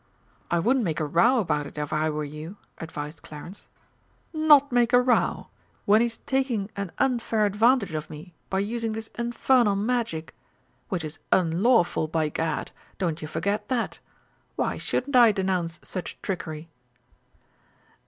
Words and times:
"I 0.49 0.57
wouldn't 0.57 0.83
make 0.83 0.99
a 0.99 1.05
row 1.05 1.37
about 1.37 1.67
it 1.67 1.77
if 1.77 1.93
I 1.93 2.09
were 2.09 2.23
you," 2.23 2.57
advised 2.79 3.21
Clarence. 3.21 3.67
"Not 4.33 4.71
make 4.71 4.93
a 4.93 4.99
row? 4.99 5.49
When 5.85 6.01
he's 6.01 6.17
taking 6.17 6.71
an 6.75 6.91
unfair 6.97 7.45
advantage 7.45 7.93
of 7.93 8.09
me 8.09 8.33
by 8.49 8.61
using 8.61 8.93
this 8.93 9.11
infernal 9.13 9.75
Magic? 9.75 10.33
which 10.89 11.03
is 11.05 11.19
unlawful, 11.31 12.07
by 12.07 12.29
Gad, 12.29 12.71
don't 12.97 13.21
you 13.21 13.27
forget 13.27 13.69
that! 13.69 13.99
Why 14.55 14.79
shouldn't 14.79 15.15
I 15.15 15.31
denounce 15.31 15.79
such 15.83 16.19
trickery?" 16.23 16.67